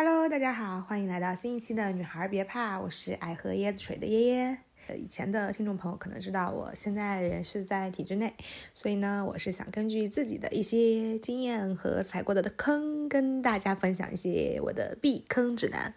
[0.00, 4.58] Hello，大家好，欢迎来到新一期的女孩别怕，我是爱喝椰子水的耶耶。
[4.86, 8.32] 呃，以前的听众朋友可能知道，我现在人是在体制内，
[8.72, 15.92] 所以呢，我是想根据自己的一些经验和踩过的坑，跟大家分享一些我的避坑指南。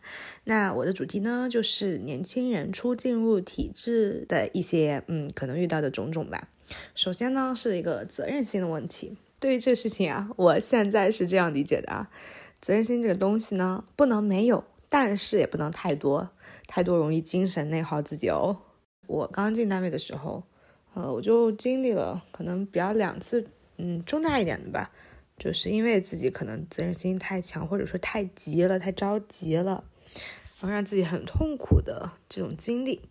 [0.46, 6.48] 那我的主题呢，就是年轻人初进入体制的一些嗯可能遇到的种种吧。
[6.96, 9.16] 首先呢，是一个责任心的问题。
[9.40, 12.10] 对于这事情啊，我现在是这样理解的啊。
[12.62, 16.30] 责任心这个东西呢，不能没有，但是也不能太多，
[16.68, 18.56] 太多容易精神内耗自己哦。
[19.08, 20.44] 我刚进单位的时候，
[20.94, 23.48] 呃，我就经历了可能比较两次，
[23.78, 24.92] 嗯，重大一点的吧，
[25.38, 29.84] 就是因为自己可能责任心太强，或者说太急了，太着急了，
[30.60, 33.02] 然后让自己很痛苦的这种经历。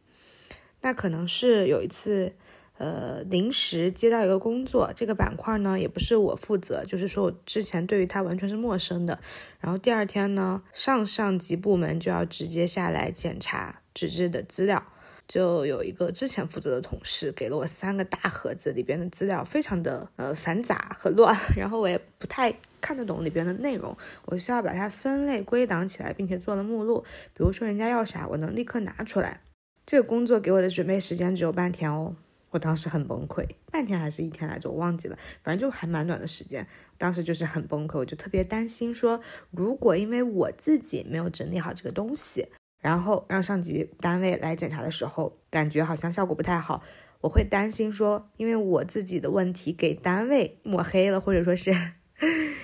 [0.80, 2.34] 那可能是有一次。
[2.80, 9.20] 呃，临时接到一个工作，这个板块呢也不是我负责，就是说我之前对于它完全是陌生的。
[9.60, 14.82] 然后第二天呢，上上级部门就要直接下来检查纸质的资料，
[15.28, 29.42] 就有一个之前负责的同事给了我三个大盒子，里边的资料非常的呃繁杂和乱， 然后我也不太看得懂里边的内容，我需要把它分类归档起来，并且做了目录，比如说人家要啥，我能立刻拿出来。
[29.84, 32.16] 这个工作给我的准备时间只有半天哦。
[32.50, 36.66] 我当时很崩溃，半天还是一天来着，我忘记了，反正就还蛮短的时间。
[36.98, 39.20] 当时就是很崩溃，我就特别担心说，
[39.50, 42.48] 如果因为我自己没有整理好这个东西，
[42.80, 46.82] 然后让上级单位来检查的时候，感觉好像效果不太好，
[47.20, 51.74] 我会担心说，因为我自己的问题给单位抹黑了，或者说是。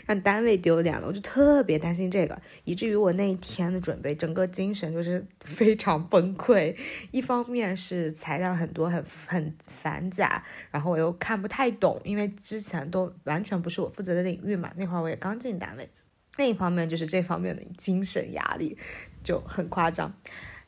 [0.06, 6.74] 让单位丢脸了，我就特别担心这个，以至于我那一天的准备，整个精神就是 非常崩溃。
[7.10, 14.72] 一方面是材料很多，很很繁杂，然后我又看不太懂，因为之前都完全不是我负责的领域嘛。
[14.76, 15.90] 那会儿我也刚进单位，
[16.36, 18.78] 另一方面就是这方面的精神压力
[19.24, 20.14] 就很夸张。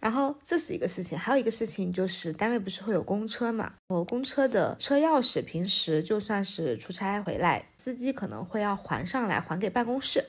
[0.01, 3.73] 然后这是一个事情，还有一个事情就是单位不是会有公车嘛？
[3.89, 10.25] 我公车的车钥匙平时就算是出差回来，司机可能会要还上来还给办公室。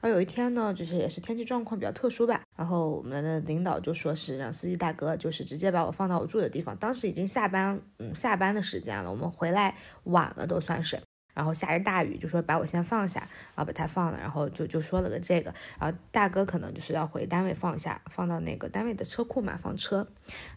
[0.00, 6.76] 而有一天呢，就是也是天气状况比较特殊吧，然后我们的领导就说是让司机大哥就是直接把我放到我住的地方。
[6.76, 9.74] 当时已经下班，嗯，下班的时间了，我们回来
[10.04, 11.00] 晚了都算是。
[11.34, 13.20] 然后下着大雨，就说把我先放下，
[13.54, 20.06] 然后把他放了，然后就就说了个这个，然后大哥可能就是要回单位放下，放到那个单位的车库嘛放车，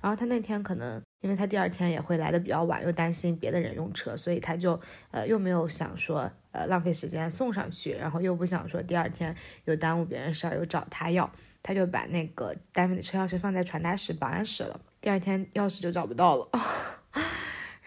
[0.02, 4.80] 然后他那天可能因为他第二天也会来的比较晚，又担心别的人用车，所以他就
[5.12, 11.30] 呃又没有想说呃浪费时间送上去，然后又不想说第二天又耽误别人事儿又找他要，
[11.64, 16.50] 他就把那个单位的车钥匙放在传达室保安室了，第二天钥匙就找不到了。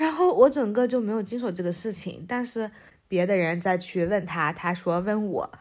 [0.00, 2.70] 然后我整个就没有经手这个事情，但是
[3.06, 5.52] 别的人再去问他，他说问我，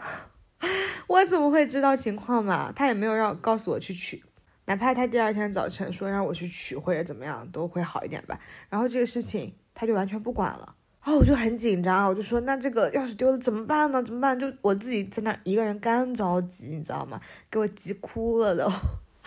[1.07, 2.71] 我怎么会知道情况嘛？
[2.73, 4.23] 他也没有让告诉我去取，
[4.63, 8.39] 哪怕他第二天早晨说让我去取或者怎么样都会好一点吧。
[8.69, 10.73] 然后这个事情他就完全不管了，
[11.03, 14.01] 然后我就很紧张，我就说那这个钥匙丢了怎么办呢？
[14.01, 14.39] 怎么办？
[14.39, 17.19] 就我自己在那一个人干着急，你知道吗？
[17.51, 18.71] 给我急哭了都。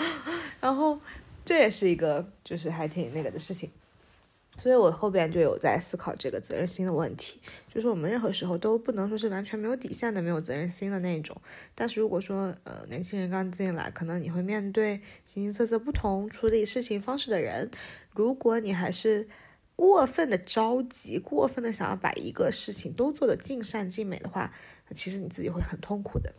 [0.59, 0.99] 然后
[1.45, 3.71] 这也是一个就是还挺那个的事情。
[4.63, 11.37] 所以我后边就有在思考这个责任心的问题，就是我们任何时候都不能说是完全没有底线的、没有责任心的那种。
[11.75, 17.69] 但是如果说呃年轻人刚进来，可能你会面对形形色色不同处理事情方式的人，
[18.15, 19.27] 如果你还是
[19.75, 24.55] 过分的着急、过分的想要把一个事情都做得尽善尽美的话，
[24.95, 26.33] 其实你自己会很痛苦的。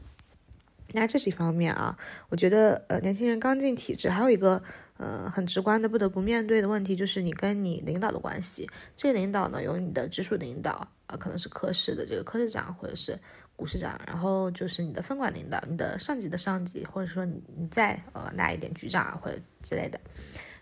[0.92, 1.98] 那这是一方面啊，
[2.30, 4.62] 我觉得呃年轻人刚进体制，还有一个
[4.98, 8.70] 呃很直观的不得不面对的问题，就是你跟你领导的关系。
[8.96, 13.18] 这个领导呢，有你的直属领导啊，可能是科室的这个科室长或者是
[13.56, 20.00] 股市长，然后就是你的分管领导，你的上级的上级，或者说你你再呃大一点局长啊或者之类的，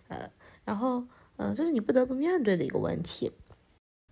[0.07, 0.29] 呃，
[0.63, 1.03] 然后
[1.35, 3.31] 嗯，这是你不得不面对的一个问题。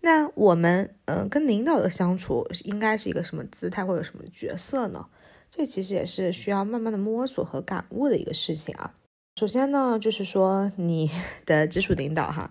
[0.02, 5.06] 那我们嗯跟领导的相处应该是一个什么姿态或者什么角色呢？
[5.52, 8.94] 这其实也是需要慢慢的摸索和感悟的一个事情啊。
[9.36, 11.10] 首先呢，就是说你
[11.46, 12.50] 的直属领导哈，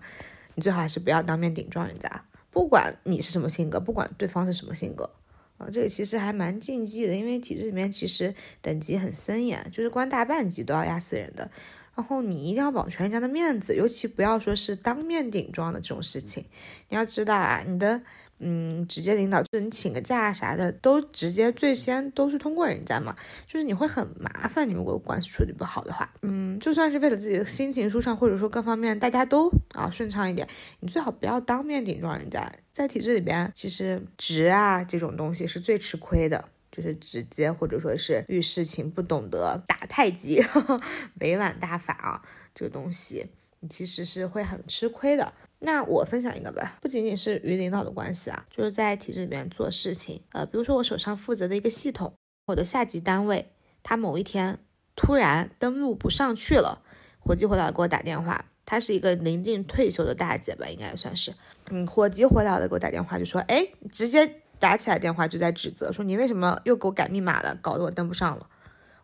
[0.55, 5.09] 你最好还是不要当面顶撞人家，不管你是什么性格，不管对方是什么性格
[5.57, 11.49] 啊，这个其实还蛮禁忌的，因为体制里面其实等级很森严，就是官大半级都要压死人的。
[11.95, 16.45] 然后你一定要保全人家的面子，尤其不要说是当面顶撞的这种事情。
[16.87, 18.01] 你要知道啊，你的。
[18.39, 23.15] 嗯，直接领导就是你请个假啥的，都直接最先都是通过人家嘛，
[23.45, 24.67] 就是你会很麻烦。
[24.67, 30.47] 你如果关系处理不好的话，嗯，就算是为了自己的心情舒畅，或者说各方面大家都啊顺畅一点，
[30.79, 32.51] 你最好不要当面顶撞人家。
[32.73, 36.45] 在体制里边，其实直啊这种东西是最吃亏的。
[36.71, 40.39] 就是直接或者说是遇事情不懂得打太极、
[41.19, 42.21] 委婉大法啊，
[42.53, 43.25] 这个东西
[43.59, 45.33] 你其实是会很吃亏的。
[45.59, 52.13] 那我分享一个吧，不仅仅是与领导的关系啊，就是在体制里面做事情，呃，比如说我手上负责的一个系统，
[52.45, 53.51] 我的下级单位，
[53.83, 54.59] 他某一天
[54.95, 56.81] 突然登录不上去了，
[57.19, 61.33] 火急火燎的给我打电话，他是一个临近退休的大姐吧，应该算是，
[61.69, 68.47] 嗯，火急火燎的给我打电话，就说，哎，直接打起来电话就在指责，说你为什么又给我改密码了，搞得我登不上了。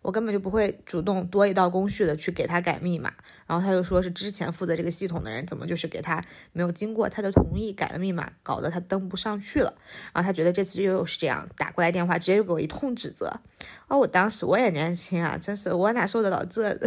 [0.05, 3.11] 我根本就不会主动多一道工序的去给他改密码，
[3.47, 6.23] 然后他就说是之前负责这个系统的人怎么就是给他
[6.53, 9.73] 没有经过他的同意改了密码，搞得他登不上去了。
[10.13, 13.41] 然后他觉得这次又是这样打过来电话，直接就给我一通指责。
[13.87, 16.77] 哦，我当时我也年轻啊，真是我哪受得了这？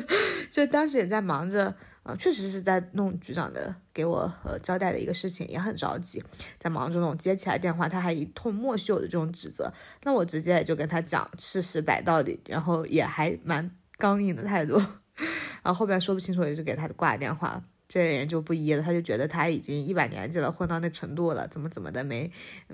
[0.52, 1.74] 就当时也在忙着。
[2.06, 6.22] 啊，确实是在弄局长的给我呃交代的一个事情，也很着急，
[6.56, 9.72] 在忙着弄，接起来电话，他还一通莫须有的这种指责，
[10.04, 13.68] 那我直接也就跟他讲事实摆到底，然后也还蛮
[13.98, 14.76] 刚硬的态度，
[15.64, 22.30] 然后后边说不清楚，也就给他挂电话，这人就不依了，他就觉得他已经一把年纪了，混到那程度了，怎么怎么的没，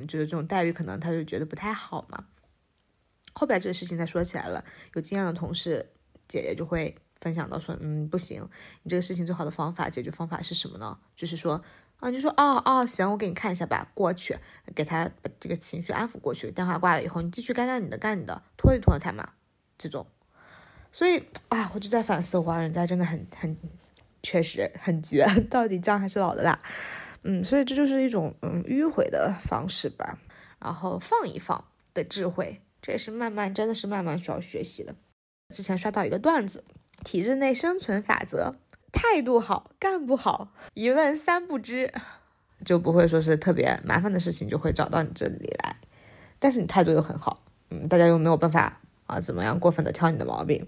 [0.06, 2.26] 就是这种待遇可能他就觉得不太好嘛，
[3.32, 4.62] 后边这个事情再说起来了，
[4.92, 5.86] 有经验的同事
[6.28, 6.94] 姐姐就会。
[7.22, 8.46] 分享到说，嗯，不行，
[8.82, 10.98] 你这个事情最好的方法解决方法是什么呢？
[11.16, 11.62] 就是说，
[11.98, 14.36] 啊，你就说，哦哦，行，我给你看一下吧，过去
[14.74, 16.50] 给他把这个情绪安抚过去。
[16.50, 19.34] 电话挂了以后，你继续干干你的，干你的，拖一拖他嘛，
[19.78, 20.04] 这种。
[20.90, 23.56] 所以啊，我就在反思，哇，人家真的很很，
[24.20, 26.58] 确实很绝， 到底姜还是老的辣。
[27.22, 30.18] 嗯，所以这就是一种嗯迂回的方式吧，
[30.58, 31.64] 然后放一放
[31.94, 34.96] 的智慧，这也是慢慢，真的是慢慢需要学习的。
[35.54, 36.64] 之前刷到一个段子。
[37.04, 38.54] 体制内生存法则：
[38.92, 41.92] 态度好，干不好，一问三不知，
[42.64, 45.76] 就不会说是特别麻烦的事情就会找到你这里来。
[46.38, 50.66] 但是你态度又很好，嗯，大家又没有办法啊，怎么样过分的挑你的毛病。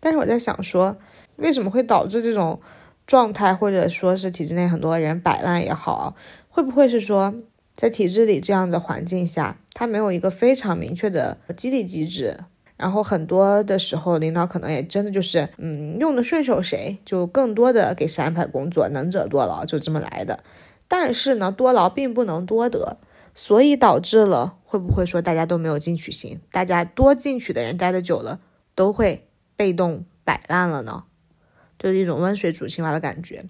[0.00, 0.96] 但是我在想说，
[1.36, 2.60] 为什么会导致这种
[3.06, 6.16] 状态，或者说是体制内很多人摆烂也好，
[6.48, 7.34] 会不会是说
[7.76, 12.38] 在体制里这样的环境下，他没有一个非常明确的激励机制？
[12.82, 20.42] 然后很多的时候，领导可能也真的就是，嗯，用的顺手谁就更多的给谁安排工作，能者多劳就这么来的。
[20.88, 22.96] 但是呢，多劳并不能多得，
[23.36, 26.40] 所以导致了会不会说大家都没有进取心？
[26.50, 28.40] 大家多进取的人待的久了，
[28.74, 31.04] 都会被动摆烂了呢？
[31.78, 33.44] 就是一种温水煮青蛙的感觉，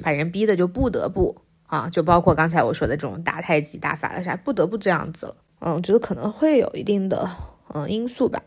[0.00, 5.34] 把人逼的就不得不啊，就包括刚才我说的这种打太极、打法的啥，不得不这样子。
[5.58, 7.28] 嗯，我觉得可能会有一定的。
[7.74, 8.42] 嗯，因素吧，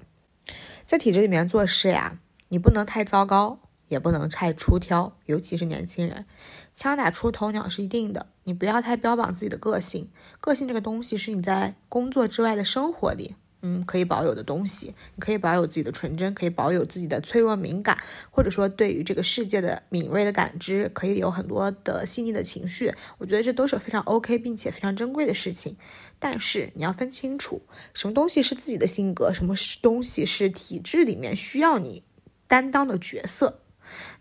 [0.86, 3.60] 在体制里面做事呀，你不能太糟糕，
[3.90, 6.26] 也不能太出挑，尤其是年轻人，
[6.74, 8.28] 枪打出头鸟是一定的。
[8.46, 10.10] 你不要太标榜自己的个性，
[10.40, 13.36] 个性这个东西是你在工作之外的生活里。
[13.62, 17.98] 嗯，可以保有的东西，你可以保有自己的纯真，可以保有自己的脆弱敏感，
[18.30, 22.94] 或者说对于这个世界的敏锐的感知，可以有很多的细腻的情绪。
[23.18, 25.76] 我觉得这都是非常 OK 并且非常珍贵的事情。
[26.20, 27.64] 但是你要分清楚，
[27.94, 32.04] 什么东西是自己的性格，什么是东西是体制里面需要你
[32.48, 33.62] 担当的角色。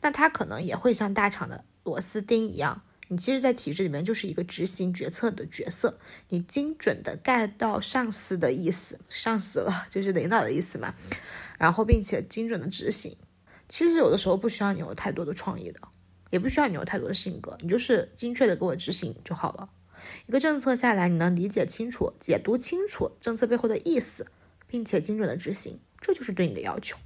[0.01, 2.83] 那他可能也会像大厂的螺丝钉一样。
[3.09, 5.99] 你其实，在体制里面就是一个执行决策的角色，
[6.31, 10.95] 你精准的 get 到上司的意思，上司了就是领导的意思嘛，
[11.59, 13.17] 然后并且精准的执行。
[13.69, 15.81] 其实有的时候不需要你有太多的创意的，
[16.31, 19.71] 也不需要你有太多的性格，你就是精确的给我执行就好了。
[20.27, 24.27] 一个政策下来，你能理解清楚、解读清楚政策背后的意思，
[24.67, 26.97] 并且精准的执行，这就是对你的要求。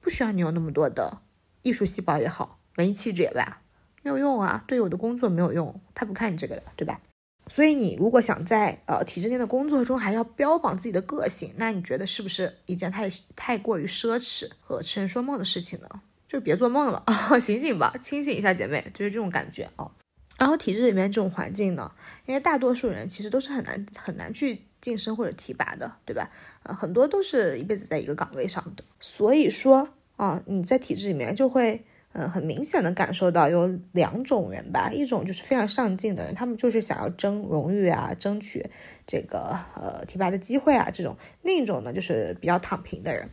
[0.00, 1.20] 不需要你有那么多的
[1.62, 3.62] 艺术细胞也好，文艺气质也罢。
[4.08, 6.98] 没有用啊，对我的工作没有用，他不看你这个的，对吧？
[7.46, 15.88] 所以你如果想在呃体制内的工作中还要标榜自己的个性，那你觉得是不是一件太太过于奢侈和痴人说梦的事情呢？
[16.26, 17.04] 就别做梦了，
[17.38, 19.90] 醒醒吧，清醒一下，姐妹，就是这种感觉啊。
[20.38, 21.92] 然后体制里面这种环境呢，
[22.24, 26.30] 因为大多数人其实都是很难很难去晋升或者提拔的，对吧？
[26.62, 29.86] 呃，很多都是一辈子在一个岗位上的，所以说
[30.16, 31.84] 啊，你在体制里面就会。
[32.12, 38.64] 嗯，很明显的感受到有两种人吧，一种就是非常上进的人，他们就是想要争荣誉啊，争取
[39.06, 43.28] 这个呃提拔的机会啊，这种；另一种呢，就是比较躺平的人。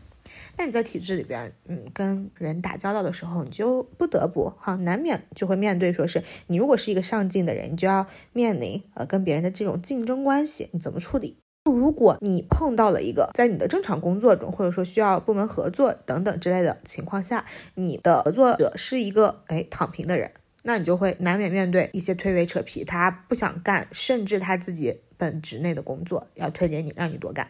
[0.58, 11.38] 那你在体制里边，嗯，跟人打交道的时候，你就不得不哈，难免就会面对，说是你如果是一个上进的人，你就要面临呃跟别人的这种竞争关系，你怎么处理？
[11.72, 17.44] 如果你碰到了一个在你的正常工作中，或者说需要部门合作等等之类的情况下，
[17.74, 20.32] 你的合作者是一个哎躺平的人，
[20.62, 27.50] 那你就会难免面对一些推诿扯皮，他不想干，甚至他自己本职内的工作要推给你，让你多干。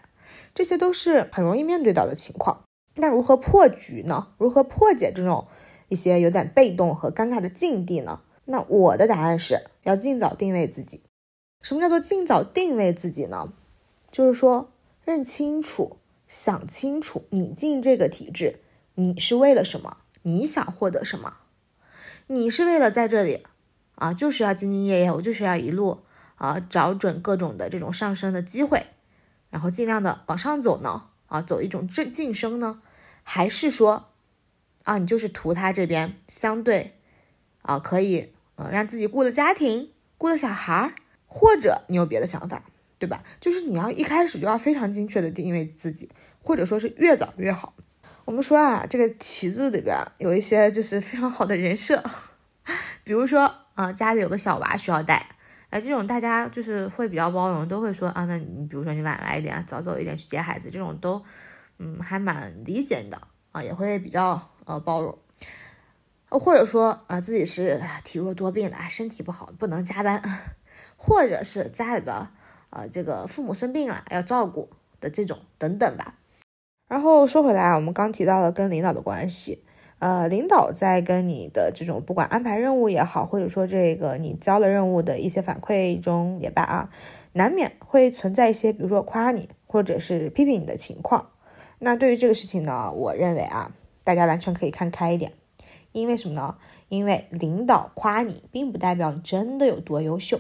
[0.54, 2.64] 这些都是很容易面对到的情况。
[2.96, 4.30] 那如何破局呢？
[4.38, 5.48] 如何破解这种
[5.90, 8.22] 一些有点被动和尴尬的境地呢？
[8.46, 11.04] 那我的答案是要尽早定位自己。
[11.62, 13.52] 什么叫做尽早定位自己呢？
[14.16, 14.72] 就是说
[15.04, 18.62] 认清楚、想清楚，你进这个体制，
[18.94, 19.98] 你是为了什么？
[20.22, 21.36] 你想获得什么？
[22.28, 23.46] 你是为了在这里
[23.96, 26.06] 啊，就是要兢兢业业，我就是要一路
[26.36, 28.86] 啊找准各种的这种上升的机会，
[29.50, 31.10] 然后尽量的往上走呢？
[31.26, 32.82] 啊，走一种正晋升呢？
[33.22, 34.06] 还是说
[34.86, 36.98] 啊，你就是图他这边相对
[37.64, 40.96] 啊可以呃让自己顾了家庭，顾了小孩儿？
[41.28, 42.64] 或者你有别的想法，
[42.98, 43.24] 对吧？
[43.40, 46.10] 就是你要一开始就要非常精确的定位自己，
[46.42, 47.74] 或者说是越早越好。
[48.24, 52.02] 我们说啊，这个体制里边有一些就是非常好的人设，
[53.04, 55.28] 比如说啊，家里有个小娃需要带，
[55.70, 61.24] 哎，这种大家就是会比较包容，都会说啊，那你比如说你晚来一点，早走一点去接孩子，这种都
[61.78, 63.22] 嗯还蛮理解你的
[63.52, 65.18] 啊，也会比较呃包容。
[66.30, 70.22] 或者说啊，自己是体弱多病的，身体不好不能加班。
[70.98, 72.28] 或者是家里边，
[72.76, 76.16] 呃，这个父母生病了要照顾的这种等等吧。
[76.90, 79.64] 然后说回来啊，我们刚提到了跟领导的关系，
[80.00, 86.90] 呃，领导在跟你的这种不管安排任务也好，或者说这个你交了任务的一些反馈中也罢啊，
[87.32, 91.30] 难免会存在一些，比如说夸你或者是批评你的情况。
[91.80, 95.32] 那对于这个事情呢，我认为啊，大家完全可以看开一点，
[95.94, 96.58] 因为什么呢？
[96.90, 100.40] 因为领导夸你，并不代表你真的有多优秀。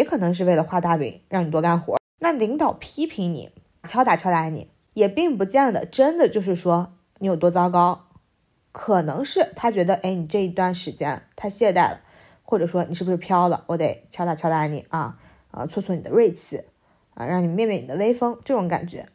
[0.00, 1.98] 也可能是为了画大饼，让你多干活。
[2.20, 3.50] 那领导批评你，
[3.84, 8.06] 敲打敲打你，也并不见得真的就是说你有多糟糕。
[8.72, 12.00] 可能是他觉得，哎，你这一段时间太懈怠了，
[12.42, 13.64] 或者说你是不是飘了？
[13.66, 15.18] 我得敲打敲打你啊，
[15.50, 16.62] 啊，挫挫你的锐气，
[17.12, 19.06] 啊，让你灭灭你的威风，这种感觉。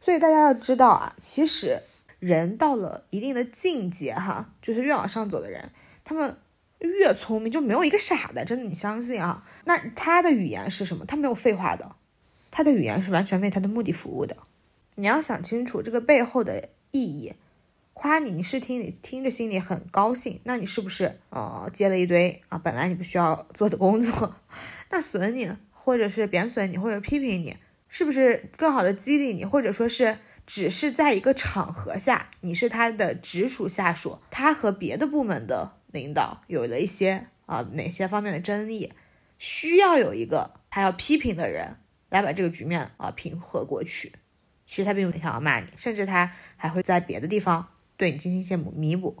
[0.00, 1.82] 所以大家要知道啊，其实
[2.18, 5.70] 人到了一定的境界，哈，就是越往上走的人，
[6.02, 6.34] 他们。
[6.78, 9.44] 越聪明就没有一个傻的，真的，你相信啊？
[9.64, 11.04] 那他的语言是什么？
[11.04, 11.96] 他没有废话的，
[12.50, 14.36] 他的语言是完全为他的目的服务的。
[14.94, 17.34] 你要想清楚这个背后的意义。
[17.94, 24.36] 夸你，你是听你听着心里很高兴，那你是不是呃接了一堆啊本来你不需要做的工作？
[24.90, 27.56] 那损你，或者是贬损你，或者批评你，
[27.88, 29.44] 是不是更好的激励你？
[29.44, 35.77] 或者说是只是在一个场合下，你是他的直属下属，他和别的部门的。
[35.92, 38.92] 领导有了一些啊哪些方面的争议，
[39.38, 41.76] 需要有一个他要批评的人
[42.10, 44.12] 来把这个局面啊平和过去。
[44.66, 47.66] 其实他并不想要骂你，甚至他还会在别的地方
[47.96, 49.16] 对你进行一些弥补，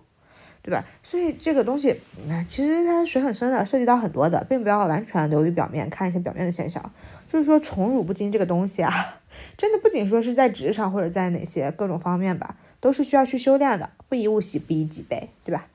[0.60, 0.84] 对吧？
[1.02, 1.98] 所以这个东西，
[2.46, 6.92] 其实它水很深的，涉及到很多的，并不要完全流于表面，看一些表面的现象。
[7.32, 9.20] 就是说宠辱不惊这个东西啊，
[9.56, 13.88] 真的不仅说是在职场或者在哪些各种方面吧，都是需要去修炼的。
[14.08, 15.66] 不以物喜，不以己悲，对吧？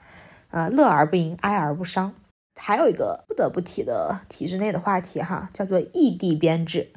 [0.54, 2.14] 啊，乐而不淫，哀而不伤。
[2.56, 6.92] 还有一个不得不提的体制内的话题哈，叫做异地编制。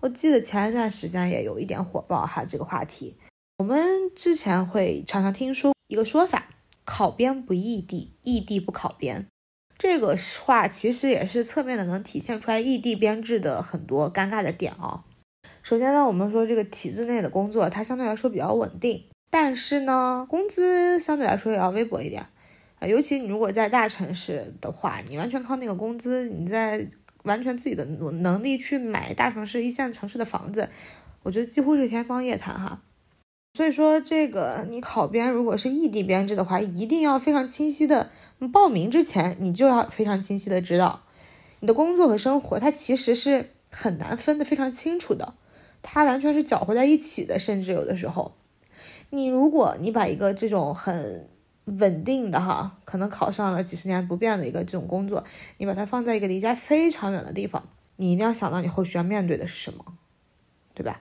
[0.00, 3.18] 我记得前一段时间也有一点火爆哈，这个话题。
[3.58, 6.48] 我们之前会常常听说一个说法：
[6.86, 9.26] 考编不异地，异地不考编。
[9.76, 15.04] 这个话其实也是侧面的能体现出来异地编制的很多尴尬的点啊。
[15.62, 22.24] 首先呢，我们说这个体制内的工作它相对来说比较稳定，但是呢，工资相对来说也要微薄一点。
[22.86, 26.86] 尤其你如果在大城市的话，你完全靠那个工资，你在
[27.24, 30.68] 完全自己的能能力去买大城市一线城市的房子，
[31.22, 32.82] 我觉得几乎是天方夜谭哈。
[33.56, 38.10] 所以说，这个你考编如果是异地编制的话，一定要非常清晰的
[38.52, 41.04] 报名之前，你就要非常清晰的知道，
[41.60, 45.34] 你的工作和生活它其实是很难分得非常清楚的，
[45.82, 48.34] 它完全是搅和在一起的，甚至有的时候，
[49.10, 51.28] 你如果你把一个这种很
[51.64, 55.24] 稳定的哈，可能考上了几十年不变的一个这种工作，
[55.58, 57.66] 你把它放在一个离家非常远的地方，
[57.96, 59.84] 你一定要想到你后续要面对的是什么，
[60.74, 61.00] 对吧？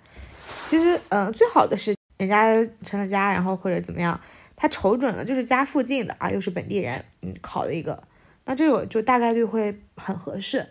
[0.63, 4.19] 其实，嗯，最好的是人家成了家，然后或者怎么样，
[4.55, 8.03] 他瞅准了就是家附近的啊，又是本地人，嗯，考了一个，
[8.45, 10.69] 那这个就大概率会很合适。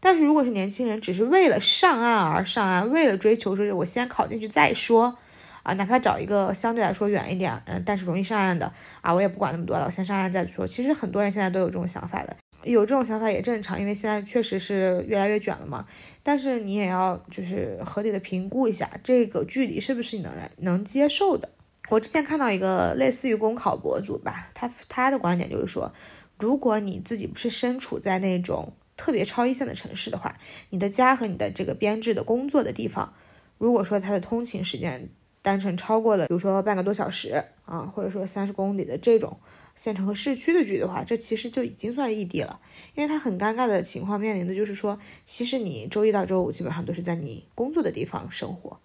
[0.00, 5.16] 但是如果是年轻人，只是为了上岸而上岸，为了追求说我先考进去再说。
[5.62, 10.66] 啊，哪怕找一个相对来说远一点，嗯，但是容易上岸的啊，我也不管那么多了，我先上岸再说。
[10.66, 15.86] 其实很多人现在都有这种想法的，有这种想法也正常，因为现在确实是越来越卷了嘛。
[16.22, 21.48] 但是你也要就是合理的评估一下这个距离是不是你能能接受的。
[21.88, 25.92] 我之前看到一个类似于公考博主吧，他他的观点就是说，
[26.38, 30.36] 如果你自己不是身处在那种特别超一线的城市的话，
[30.70, 33.12] 你的家和你的这个编制的工作的地方。
[33.58, 35.08] 如果说他的通勤时间
[35.42, 39.36] 单程超过了，比如说半个多小时啊，或者说三十公里的这种
[39.74, 42.60] 县城和市区的距离的话，这其实就已经算异地了。
[42.94, 48.78] 因为他很尴尬的情况面临的就是说，其实你周一到周五基本上都是在你工作的地方生活，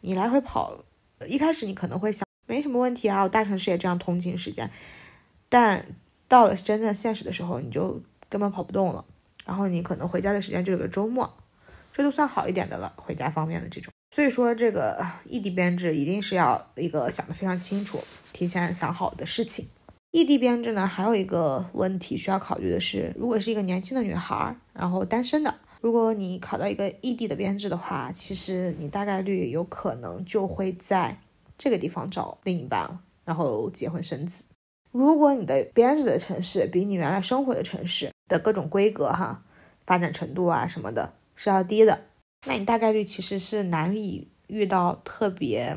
[0.00, 0.84] 你来回跑，
[1.26, 4.70] 一开始你可能会想没什么问题啊，我大城市也这样通勤时间，
[5.48, 5.86] 但
[6.28, 9.04] 到了真正现实的时候，你就根本跑不动了。
[9.44, 11.32] 然后你可能回家的时间就有个周末，
[11.92, 12.92] 这都算好一点的了。
[12.96, 19.68] 回家方面的这种，所以说这个异地编制一定是要一个想得非常清楚、提前想好的事情。
[20.10, 31.20] 异地编制呢，还有一个问题需要考虑的是，如果是一个年轻的女孩，然后单身的，如果你考到一个异地的编制的话，其实你大概率有可能就会在
[31.58, 34.44] 这个地方找另一半，然后结婚生子。
[34.92, 39.42] 如果你的编制的城市比你原来生活的城市的各种规格哈、
[39.84, 42.06] 发展程度啊什么的是要低的，
[42.46, 45.76] 那你大概率其实是难以遇到特别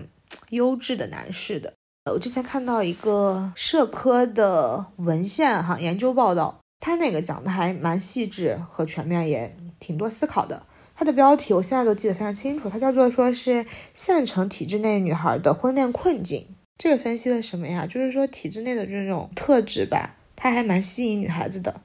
[0.50, 1.74] 优质的男士的。
[2.12, 10.64] 我之前看到一个社科的文献哈研究报道，他那个讲的还蛮细致和全面，也挺多思考的。
[10.96, 16.46] 它的标题我现在都记得非常清楚，它叫做说是县城体制内女孩的婚恋困境。
[16.78, 17.86] 这个分析的什么呀？
[17.86, 21.82] 就是说体制内的这种特质吧，它还蛮吸引女孩子的。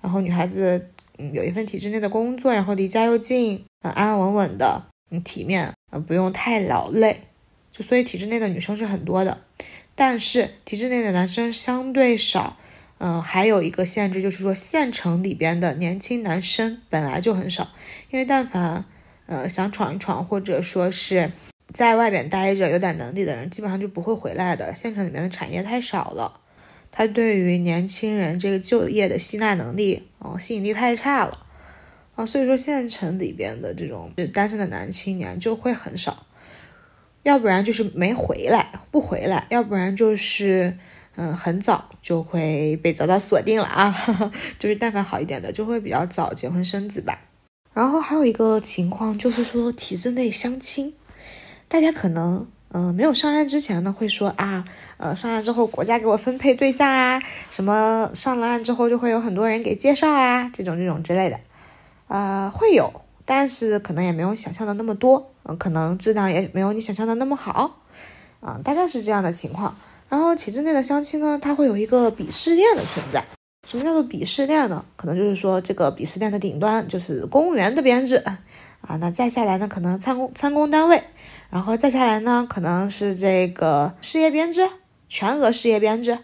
[0.00, 7.20] 然后女孩子，嗯，有一份体制内的工作，然后离家又近，嗯，安安稳稳的，嗯，体面，嗯，不用太劳累。
[7.70, 9.42] 就所以体制内的女生是很多的，
[9.94, 12.56] 但是体制内的男生相对少。
[12.98, 17.68] 嗯，还有一个限制就是说，县城里边的年轻男生本来就很少，
[18.10, 18.84] 因为但凡，
[19.26, 21.32] 呃，想闯一闯，或者说是。
[21.72, 24.74] 在外边待着有点能力的人，基本上就不会回来的。
[24.74, 26.40] 县城里面的产业太少了，
[26.94, 31.46] 他对于年轻人这个就业的吸纳能力，哦，吸引力太差了，
[32.14, 36.26] 啊，所以说县城里边的这种单身的男青年就会很少，
[37.22, 40.76] 要不然就是没回来，不回来，要不然就是，
[41.16, 43.96] 嗯，很早就会被早早锁定了啊，
[44.60, 47.18] 就是但凡好一点的，就会比较早结婚生子吧。
[47.72, 50.92] 然后还有一个情况就是说体制内相亲。
[51.68, 54.64] 大家可能，嗯，没有上岸之前呢，会说啊，
[54.96, 61.38] 呃，上岸之后国家给我分配对象啊，什么上了岸之后就会有很多人给介绍啊，这种这种之类的，
[62.08, 67.82] 啊，会有，但是可能也没有想象的那么多，嗯，可能质量也没有你想象的那么好，
[68.40, 69.76] 啊，大概是这样的情况。
[70.08, 73.22] 然后体制内的相亲呢，它会有一个鄙视链的存在。
[73.68, 74.82] 什么叫做鄙视链呢？
[74.96, 78.16] 可能就是说这个鄙视链的顶端就是公务员的编制，
[78.80, 81.02] 啊，那再下来呢，可能参公参公单位。
[81.52, 84.66] 然后再下来呢，可能是这个事业编制，
[85.06, 86.18] 全额事业编制，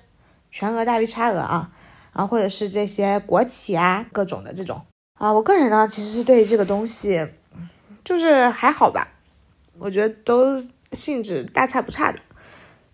[0.50, 1.70] 全额大于差额啊，
[2.14, 4.80] 然后或者是这些国企啊，各种的这种
[5.20, 7.28] 啊，我个人呢其实是对这个东西
[8.02, 9.06] 就是还好吧，
[9.76, 12.18] 我觉得都性质大差不差的，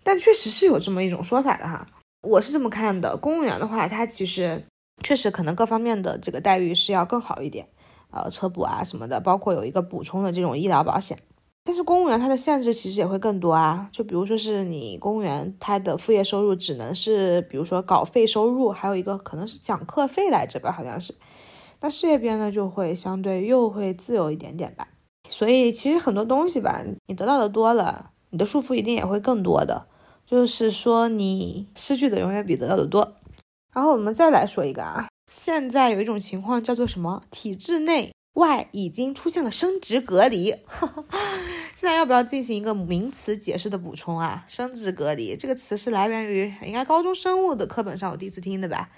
[0.03, 1.87] 但确实是有这么一种说法的哈，
[2.21, 4.61] 我是这么看的，公务员的话，它其实
[5.01, 7.65] 确实可能各方面的这个待遇是要更好一点，
[8.11, 11.17] 呃，车补啊什么的，包括有一个补充的这种医疗保险。
[11.67, 21.15] 但是公务员他的限制其实也会更多啊，就比如说是你公务员他的副业收入只能是，比如说稿费收入，还有一个可能是讲课费来着吧，好像是。
[21.81, 24.87] 那事业编呢就会相对又会自由一点点吧。
[25.27, 29.87] 所以其实很多东西吧，你得到的多了，你的束缚一定也会更多的。
[30.25, 33.15] 就是说你失去的永远比得到的多。
[33.73, 37.23] 然后我们再来说一个啊，现在有一种情况叫做什么？
[37.29, 38.14] 体制内。
[38.35, 40.55] 外已经出现了生殖隔离，
[41.73, 44.43] 现在要不要进行一个名词解释的补充啊？
[44.47, 48.89] 生殖隔离这个词是来源于应该高中生物的课本上我第一次听的吧？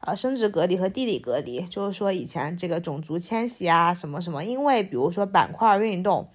[0.00, 6.28] 呃，生殖隔离和地理隔离，就是说以前这个种族迁徙啊什么什么，因为比如说板块运动，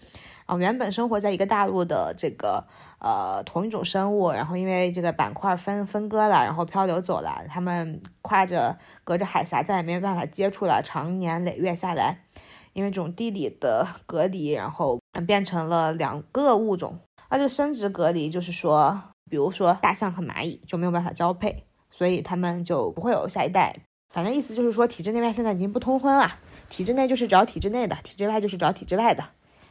[0.46, 2.66] 啊原本生活在一个大陆的这个
[3.00, 12.24] 呃同一种生物，然后因为这个板块分分割了，然后漂流走了，他们跨着隔着海峡再也没有办法接触了，长年累月下来。
[12.74, 17.00] 因为这种地理的隔离，然后变成了两个物种。
[17.28, 23.76] 而且生殖隔离就是说，比如说大象和蚂蚁就没有办法交配，所以他们就不会有下一代。
[24.14, 29.24] 反正意思就是说，体制内外现在已经不通婚了，体制内就是找体制内的，体制外就是找体制外的，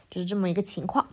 [0.09, 1.05] 就是这么一个情况。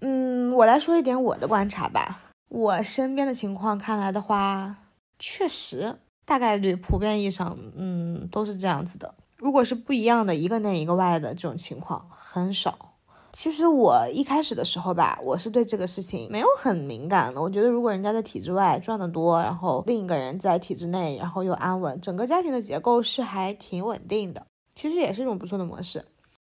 [0.00, 2.22] 嗯，我来说一点我的观察吧。
[2.48, 4.76] 我身边的情况看来的话，
[5.20, 9.14] 确实大概率普遍意义上，嗯，都是这样子的。
[9.42, 12.94] 如果是不一样的一个内一个外的这种情况很少。
[13.32, 17.42] 其实我一开始的时候吧，我是对这个事情没有很敏感的。
[17.42, 24.46] 我觉得如果人家在体制外赚得多，然后另一个人在体制内，然后又安稳，整个家庭的结构是还挺稳定的。
[24.76, 26.04] 其实也是一种不错的模式。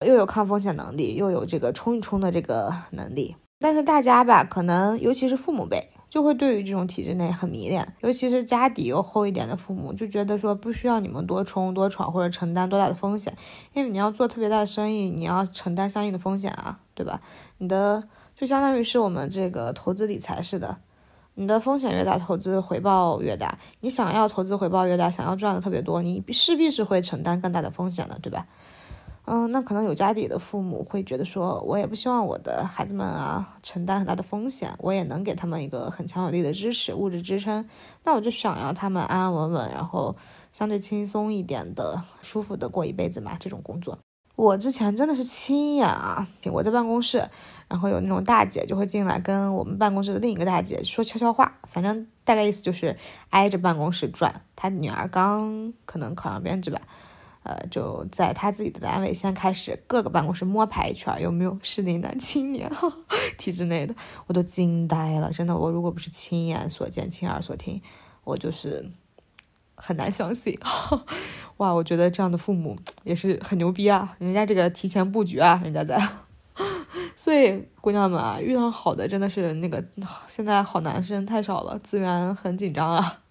[0.04, 3.36] 又有抗风险能力，又有这个冲一冲的这个能力。
[3.60, 5.91] 但是大家吧，可能尤其是父母辈。
[6.10, 13.38] 就会对于这种体制内很迷恋，尤其是家底又厚一点的父母，就觉得说不需要你们多冲多闯或者承担多大的风险，
[13.74, 17.22] 因为你要做特别大的生意，你要承担相应的风险啊，对吧？
[17.60, 18.04] 你的
[18.36, 20.78] 就相当于是我们这个投资理财似的，
[21.36, 23.60] 你的风险越大，投资回报越大。
[23.82, 28.48] 你想要投资回报越大，想要赚的特别多，你势必是会承担更大的风险的，对吧？
[29.32, 37.70] 嗯，那可能有家底的父母会觉得说，我也不希望我的孩子们啊承担很大的风险，我也能给他们一个很强有力的支持、物质支撑。
[38.04, 40.15] 那我就想要他们安安稳稳，然后
[40.52, 43.38] 相对轻松一点的、舒服的过一辈子嘛。
[43.39, 44.00] 这种工作，
[44.36, 47.30] 我之前真的是亲眼啊，我在办公室，
[47.68, 52.98] 然后有那种大姐就会进来跟我们办公室的另一个大姐说悄悄话，反正大概意思就是
[53.30, 54.42] 挨着办公室转。
[54.56, 56.82] 她女儿刚可能考上编制吧。
[57.43, 62.69] 呃，就在他自己的单位先开始各个办公室摸排一圈，有没有适龄男 青年？
[63.38, 63.95] 体制内的，
[64.28, 65.56] 我都惊呆了，真的。
[65.56, 67.82] 我如果不是亲眼所见、亲耳所听，
[68.23, 68.89] 我就是
[69.75, 70.60] 很难相信。
[71.58, 76.02] 哇，我觉得这样的父母也是很牛逼啊，人家这个提前布局啊，人家在。
[77.15, 79.84] 所以姑娘们啊，遇到好的真的是那个，
[80.28, 83.21] 现在好男生太少了，资源很紧张啊。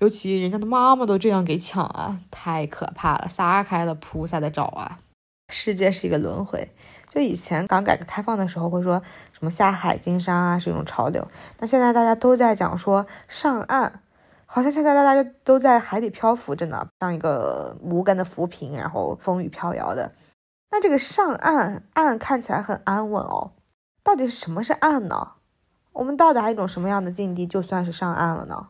[0.00, 3.28] 尤其人家的妈妈都这样给抢啊，太可怕了！
[3.28, 4.98] 撒开了菩萨的爪啊！
[5.50, 6.72] 世界是一个轮回，
[7.10, 14.00] 就以前刚改革开放的时候会说什么下海经商啊是一种潮流，那现在大家都在讲说上岸，
[14.46, 20.12] 好像现在大家都在海底漂浮着呢，像一个无根的浮萍，然后风雨飘摇的。
[20.70, 23.52] 那这个上岸，岸看起来很安稳哦，
[24.02, 25.32] 到底什么是岸呢？
[25.92, 28.68] 我们到达一种什么样的境地就算是上岸了呢？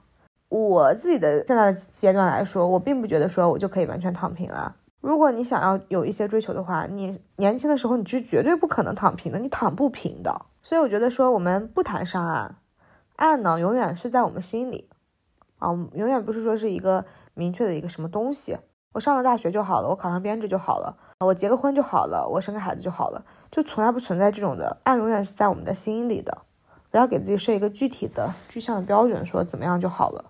[0.50, 4.74] 我自己的现在的阶段来说，我并不觉得说我就可以完全躺平了。
[5.00, 10.42] 如果你想要有一些追求的话，你年轻的时候你是绝对不可能躺平的，你躺不平的。
[10.60, 12.56] 所以我觉得说我们不谈上岸，
[13.14, 14.90] 岸呢永远是在我们心里，
[15.58, 18.58] 啊，永远不是说是一个明确的一个什么东西。
[18.92, 24.78] 我上了大学就好了，我考上编制就好了，我结个婚就好了，我生个孩子就好了，就从来不存在这种的。
[24.82, 26.38] 岸永远是在我们的心里的，
[26.90, 30.24] 不要给自己设一个具体的具象的标准，说怎么样就好了。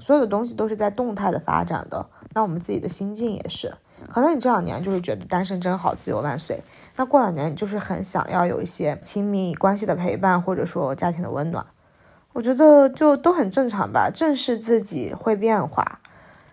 [0.00, 3.74] 所有的东西都是在动态的发展的，那我们自己的心境也是。
[4.08, 6.62] 可能你这两年就是觉得单身真好，自由万岁。
[6.96, 11.66] 那过两年你就是很想要有一些亲密关系的陪伴，或者说家庭的温暖。
[12.32, 14.10] 我觉得就都很正常吧。
[14.14, 16.00] 正视自己会变化，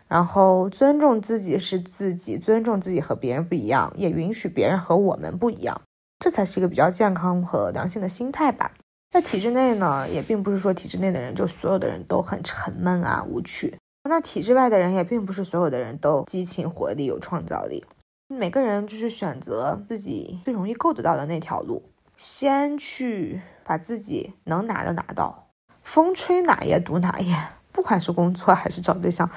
[0.08, 5.82] 然后尊重自己是自己，尊重自己和别人不一样，也允许别人和我们不一样，
[6.20, 8.72] 这才是一个比较健康和良性的心态吧。
[9.10, 13.78] 在体制内呢，也并不是说体制内的人就所有的人都很沉闷啊、无趣。
[14.08, 17.84] 那体制外的人也并不是所有的人都激情、活力、有创造力。
[18.28, 21.82] 每个人就是选择自己最容易够得到的那条路，
[22.18, 25.48] 先去把自己能拿的拿到。
[25.82, 27.36] 风吹哪页读哪页，
[27.72, 29.30] 不管是工作还是找对象，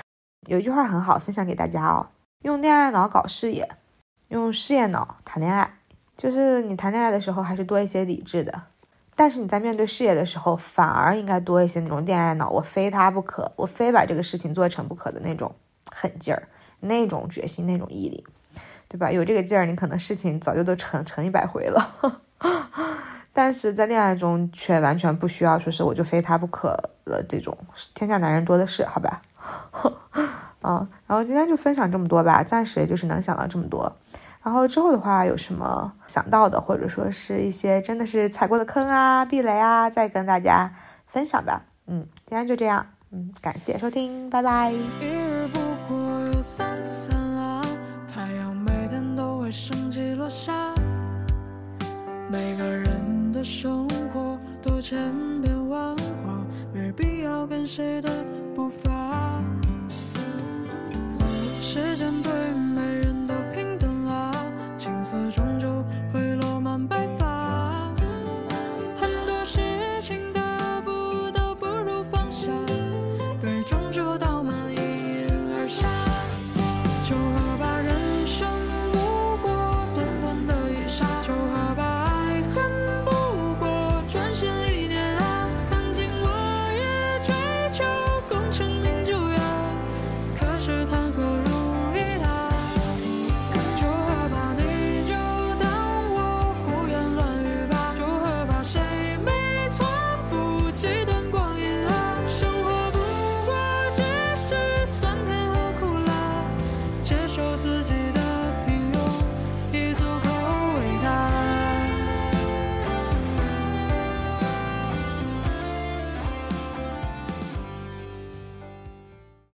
[0.48, 2.09] 有一句话很好，分享给大家哦：
[2.42, 3.68] 用恋爱脑搞事业，
[4.28, 5.78] 用事业脑谈恋爱。
[6.16, 8.62] 就是你谈恋爱的时候，还是多一些理智的。
[9.18, 15.52] 但是你在面对事业的时候，反而应该多一些那种恋爱脑，我非他不可，我非把这个事情做成不可的那种
[15.90, 16.46] 狠劲儿，
[16.78, 18.24] 那种决心，那种毅力，
[18.87, 19.11] 对吧？
[19.11, 21.96] 有这个劲儿，你可能事情早就都成成一百回了。
[23.35, 26.68] 但是在恋爱中却完全不需要说是我就非他不可
[27.07, 27.59] 了，这种
[27.94, 29.22] 天下男人多的是，好吧？
[30.62, 33.96] 啊，然后今天就分享这么多吧，暂时就是能想到这么多。
[34.48, 40.72] 然后之后的话，有什么想到的，或者说是一些真的是踩过的坑啊、避雷啊，再跟大家
[41.06, 41.66] 分享吧。
[41.87, 42.87] 嗯，今天就这样。
[43.11, 44.72] 嗯，感谢收听，拜拜。
[52.30, 54.98] 每个人的生活都千
[55.42, 58.11] 变万化，没必要跟谁的
[58.56, 59.42] 步伐。
[61.61, 62.32] 时间对。